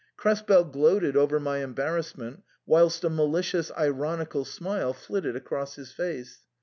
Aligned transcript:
Krespel 0.17 0.63
gloated 0.63 1.15
over 1.15 1.39
my 1.39 1.59
embar 1.59 1.93
rassment, 1.99 2.41
whilst 2.65 3.03
a 3.03 3.09
malicious 3.11 3.71
ironical 3.77 4.45
smile 4.45 4.93
flitted 4.93 5.35
across 5.35 5.75
his 5.75 5.91
face. 5.91 6.39